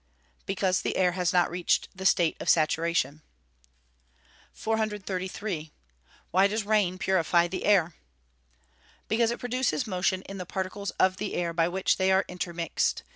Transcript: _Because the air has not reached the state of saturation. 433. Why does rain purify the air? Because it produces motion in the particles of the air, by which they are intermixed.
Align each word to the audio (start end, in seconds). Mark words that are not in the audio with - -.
_Because 0.47 0.81
the 0.81 0.97
air 0.97 1.11
has 1.11 1.31
not 1.31 1.51
reached 1.51 1.87
the 1.95 2.07
state 2.07 2.35
of 2.39 2.49
saturation. 2.49 3.21
433. 4.51 5.73
Why 6.31 6.47
does 6.47 6.65
rain 6.65 6.97
purify 6.97 7.47
the 7.47 7.65
air? 7.65 7.93
Because 9.07 9.29
it 9.29 9.37
produces 9.39 9.85
motion 9.85 10.23
in 10.23 10.39
the 10.39 10.45
particles 10.47 10.89
of 10.97 11.17
the 11.17 11.35
air, 11.35 11.53
by 11.53 11.67
which 11.67 11.97
they 11.97 12.11
are 12.11 12.25
intermixed. 12.27 13.03